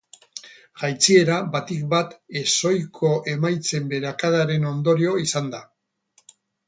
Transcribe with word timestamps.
Jaitsiera 0.83 1.35
batik 1.55 1.83
bat 1.91 2.15
ezohiko 2.41 3.11
emaitzen 3.35 3.87
beherakadaren 3.93 4.67
ondorio 4.71 5.13
izan 5.29 5.53
da. 5.57 5.61